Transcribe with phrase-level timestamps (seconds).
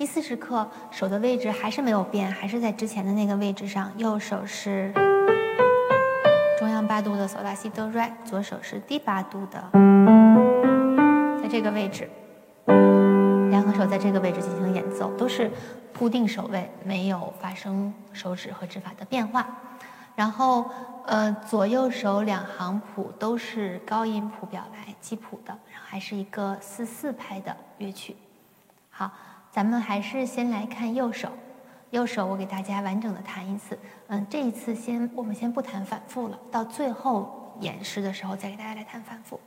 [0.00, 3.92] 第四时刻，手的位置还是没有变，还是在之前的那个位置上。
[3.98, 4.90] 右手是
[6.58, 9.62] 中央八度的索拉西哆瑞，左手是低八度的，
[11.42, 12.08] 在这个位置，
[13.50, 15.50] 两个手在这个位置进行演奏，都是
[15.98, 19.46] 固定手位，没有发生手指和指法的变化。
[20.16, 20.64] 然后，
[21.04, 28.16] 呃，左右手两行谱都是高音谱表来记谱的，然后还是一个四四拍的乐曲。
[28.88, 29.10] 好。
[29.52, 31.28] 咱们还是先来看右手，
[31.90, 33.78] 右手我给大家完整的弹一次。
[34.06, 39.40] 嗯，这一次先我们先不弹反复了，到最后演示的时候再给大家来弹反复。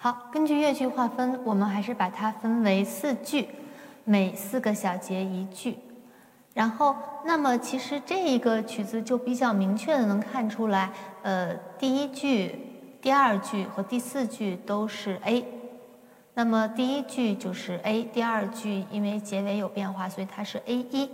[0.00, 3.48] 好，根据乐句划分，我们还是把它分为四句，
[4.04, 5.76] 每四个小节一句。
[6.54, 12.54] 然后，那么其实这一个曲子就比较明确的能看出来，呃，第一句、
[13.02, 15.44] 第二句和第四句都是 A。
[16.34, 21.10] 那么第一句就是 A，第二句因为结尾有变化，所以它是 A 一。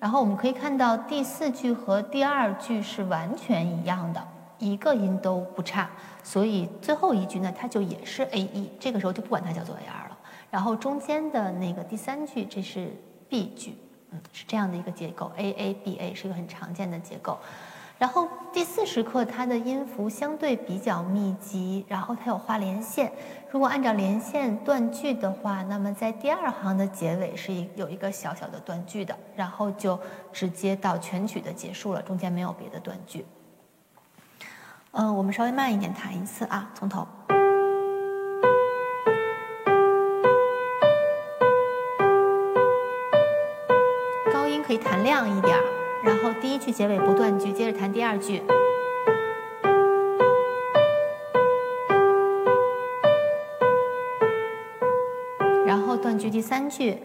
[0.00, 4.26] 然后我们可以看到第四句和第二句是完全一样的。
[4.58, 5.88] 一个音都不差，
[6.22, 10.18] 所以最后一句呢，它就也是 A E，这个时候就不管它叫做 A R 了。
[10.50, 12.94] 然后中间的那个第三句，这是
[13.28, 13.76] B 句，
[14.10, 17.38] 嗯，是这样的一个结构，A A B A 是一个很常见的结构。
[17.96, 23.10] 然后第四时刻，它的音符相对比较密集，然后它有画连线。
[23.50, 29.98] 如果按照连线断句的话，那么在第二行的结尾是一有一个小小的断句的，然后就
[30.32, 33.24] 直接到全曲的结束了，中间没有别的断句。
[34.96, 37.04] 嗯，我们稍微慢一点弹一次啊，从头。
[44.32, 45.58] 高音可以弹亮一点，
[46.04, 48.40] 然后第一句结尾不断句，接着弹第二句，
[55.66, 57.02] 然后断句第三句。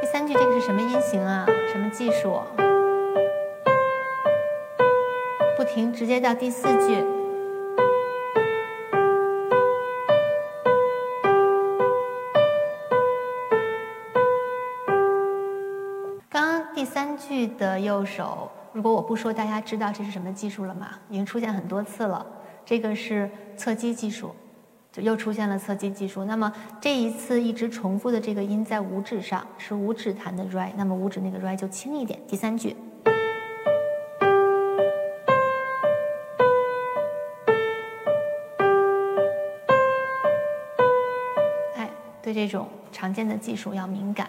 [0.00, 1.44] 第三句这个是什么音型啊？
[1.72, 2.40] 什么技术？
[5.76, 7.04] 停，直接到第四句。
[16.30, 20.92] 刚刚第三句的右手，如果我不说，大家知道这是什么技术了吗？
[21.10, 22.24] 已经出现很多次了。
[22.64, 24.34] 这个是侧击技术，
[24.90, 26.24] 就又出现了侧击技术。
[26.24, 26.50] 那么
[26.80, 32.18] 这一次一直重复的这个音在五指上，是五指弹的 re，那么五指那个 re 就轻一点。
[32.26, 32.74] 第三句。
[42.26, 44.28] 对这种常见的技术要敏感。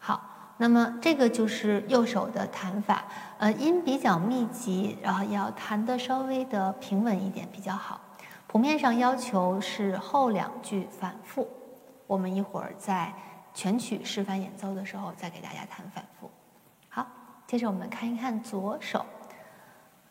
[0.00, 0.20] 好，
[0.56, 3.04] 那么这个就是右手的弹法，
[3.38, 8.00] 呃，音比较密集，然后要弹的稍微的平稳一点比较好。
[8.48, 11.46] 谱面上要求是后两句反复，
[12.08, 13.14] 我们一会儿在
[13.54, 16.28] 全曲示范演奏的时候再给大家弹反复。
[16.88, 17.06] 好，
[17.46, 19.06] 接着我们看一看左手，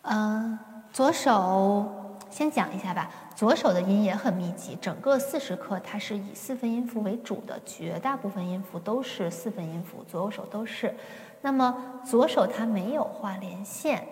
[0.04, 0.58] 嗯，
[0.94, 2.03] 左手。
[2.34, 10.92] 先讲一下吧，左手的音也很密集，整个四十克它是以四分音符为主的，绝大部分音符都是四分音符，左右手都是。
[11.42, 14.04] 那么左手它没有画连线，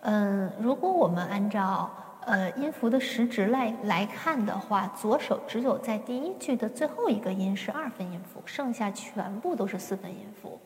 [0.00, 1.88] 嗯，如果我们按照
[2.26, 10.58] 呃音符的时值来来看的话，左手只有在第一句的最后一个音是二分音符，剩下全部都是四分音符。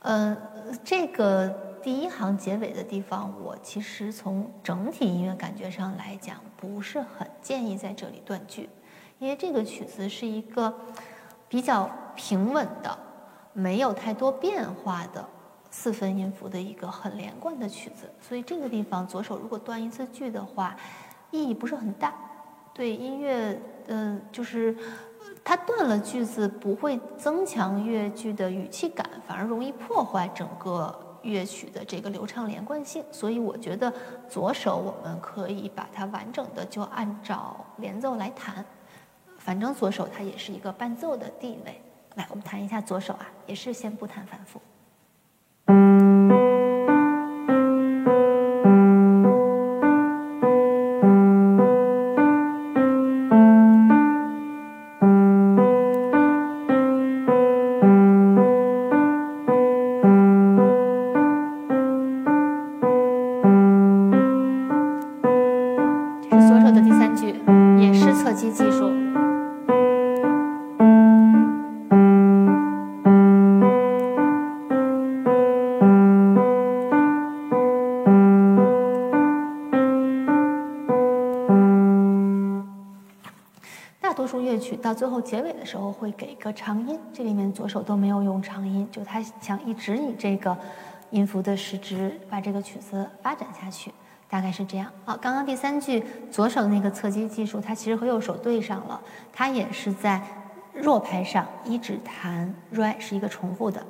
[0.00, 0.34] 嗯，
[0.82, 8.68] 这个第一行结尾的地方，我其实从整体音乐感觉上来讲，不是很建议在这里断句，
[9.20, 10.74] 因为这个曲子是一个
[11.48, 12.98] 比较平稳的、
[13.52, 15.24] 没有太多变化的
[15.70, 20.76] 四分音符的一个很连贯的曲子，所以这个地方左手如果断一次句的话，
[21.30, 22.12] 意义不是很大，
[22.74, 24.76] 对音乐，嗯，就是。
[25.44, 33.04] 它断了句子，不会增强乐句的语气感，反而容易破坏整个乐曲的这个流畅连贯性。
[33.10, 33.92] 所以我觉得
[34.28, 38.64] 左手我们可以把它完整的就按照连奏来弹，
[39.38, 41.80] 反正左手它也是一个伴奏的地位。
[42.14, 44.60] 来，我们弹一下左手啊，也是先不弹反复。
[84.66, 90.56] 曲到最后结尾的时候会给一个长音，这里面左手都没有用长音，就他想一直以这个
[91.10, 93.92] 音符的时值把这个曲子发展下去，
[94.28, 94.90] 大概是这样。
[95.04, 96.02] 好，刚刚第三句
[96.32, 99.00] 左手那个侧击技术，它其实和右手对上了，
[99.32, 100.20] 它也是在
[100.72, 103.80] 弱拍上一指弹 re 是一个重复的。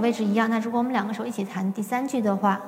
[0.00, 2.60] 位置一样，那如果我们两个手一起弹第三句的话，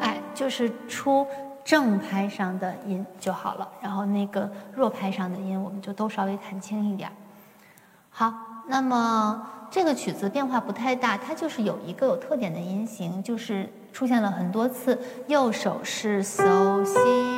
[0.00, 1.26] 哎，就是出
[1.64, 7.10] 正拍上的音就好了，然后那个弱拍上的音我们就都稍微弹轻一点。
[8.10, 8.32] 好，
[8.68, 16.42] 那么这个曲子变化不太大，它就是有一个有特点的音型，就是出现了很多次，右手是 so
[16.82, 16.84] si re。
[16.86, 17.37] 西，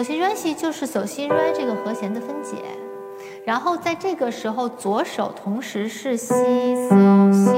[0.00, 2.56] 首西 re 西就是首西 re 这个和弦的分解，
[3.44, 6.32] 然后在这个时候，左手同时是西
[6.88, 6.96] 首
[7.30, 7.50] 西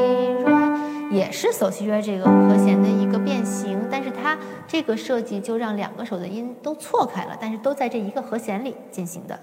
[0.44, 4.36] re，也是首西 re 这个和弦的一个变形，但是它
[4.66, 9.38] 这个设计就让两个手的音都错开了，但是都在这一个和弦里进行的，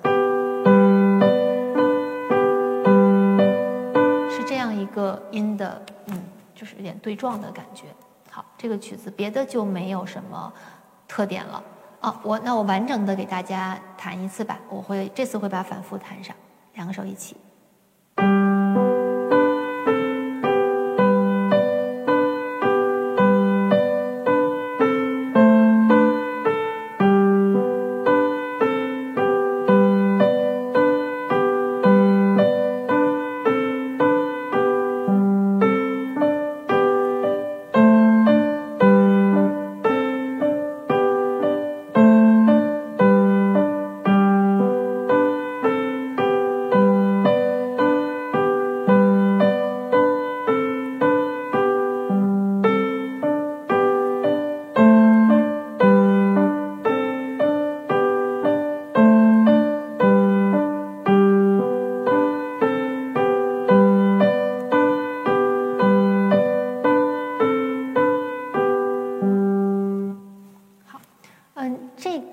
[4.30, 6.22] 是这样一个音的，嗯，
[6.54, 7.86] 就是有点对撞的感觉。
[8.30, 10.52] 好，这个曲子别的就没有什么
[11.08, 11.64] 特点了。
[12.02, 16.36] 哦，我那我完整的给大家弹一次吧，我会这次会把反复弹上，
[16.74, 17.36] 两个手一起。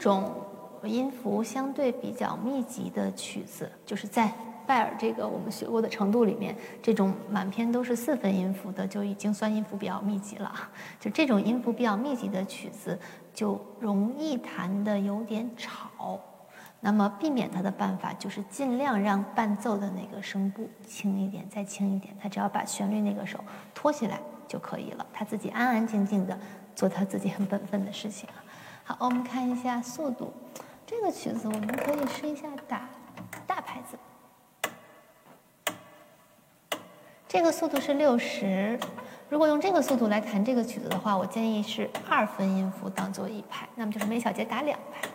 [0.07, 0.33] 种
[0.85, 4.33] 音符相对比较密集的曲子，就是在
[4.65, 10.55] 拜尔这个我们学过的程度里面，这种满篇都是四分音符的，就已经算音符比较密集了。
[11.01, 12.97] 就这种音符比较密集的曲子，
[13.35, 16.21] 就容易弹的有点吵。
[16.79, 22.15] 那么避免它的办法，就是尽量让伴奏的那个声部轻一点，再轻一点。
[22.21, 23.41] 他只要把旋律那个手
[23.75, 26.39] 托起来就可以了，他自己安安静静的
[26.77, 28.29] 做他自己很本分的事情。
[28.89, 30.33] 好，我们看一下速度。
[30.87, 32.89] 这个曲子我们可以试一下打
[33.45, 33.99] 大拍子，
[37.27, 38.79] 这个速度是六十。
[39.29, 45.09] 如果用这个速度来弹这个曲子的话，我建议是二分音符当做一拍，那么就是每小节打两拍。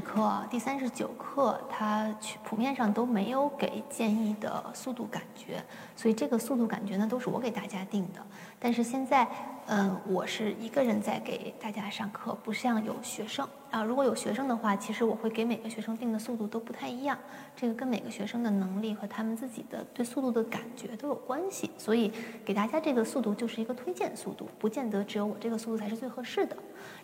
[0.00, 5.62] 课第三十九课，它普遍上都没有给建议的速度感觉，
[5.94, 8.24] 所以这个速度感觉呢，都是我给大家定的。
[8.58, 9.28] 但是现在，
[9.72, 13.84] 嗯，我是一个人在给大家上课，不像有学生啊。
[13.84, 17.16] 如果有学生的话，其实我会给每个学生定的速度都不太一样，
[17.54, 21.70] 这个跟每个学生的能力和他们自己的对速度的感觉都有关系。
[21.78, 22.10] 所以
[22.44, 26.56] 给大家这个速度就是一个推荐速度，不见得只有我这个速度才是最合适的。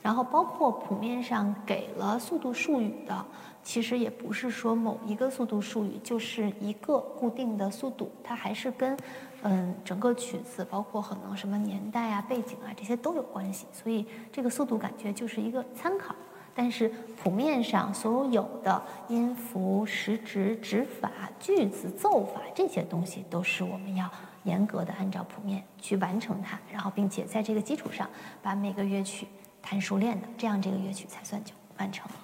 [0.03, 3.25] 然后包括谱面上给了速度术语的，
[3.63, 8.99] 其实也不是说某一个速度术语就是一个固定的速度，它还是跟。
[9.49, 16.13] 嗯，整个曲子包括可能什么年代啊、背景啊这些都有关系，所以这个速度感觉就是一个参考。
[16.53, 16.89] 但是
[17.23, 24.11] 谱面上所有的音符、时值、指法、句子、奏法这些东西，都是我们要
[24.43, 28.11] 严格的按照谱面去完成它，然后并且在这个基础上
[28.43, 29.29] 把每个乐曲
[29.63, 32.15] 弹熟练的，这样这个乐曲才算就完成了。